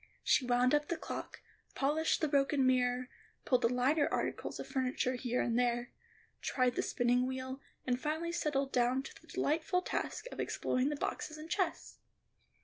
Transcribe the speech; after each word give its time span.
She 0.23 0.47
wound 0.47 0.73
up 0.73 0.87
the 0.87 0.97
clock, 0.97 1.43
polished 1.75 2.17
up 2.17 2.21
the 2.21 2.27
broken 2.31 2.65
mirror, 2.65 3.07
pulled 3.45 3.61
the 3.61 3.69
lighter 3.69 4.11
articles 4.11 4.59
of 4.59 4.65
furniture 4.65 5.13
here 5.13 5.43
and 5.43 5.59
there, 5.59 5.91
tried 6.41 6.73
the 6.73 6.81
spinning 6.81 7.27
wheel, 7.27 7.61
and 7.85 8.01
finally 8.01 8.31
settled 8.31 8.71
down 8.73 9.03
to 9.03 9.21
the 9.21 9.27
delightful 9.27 9.83
task 9.83 10.25
of 10.31 10.39
exploring 10.39 10.89
the 10.89 10.95
boxes 10.95 11.37
and 11.37 11.51
chests. 11.51 11.99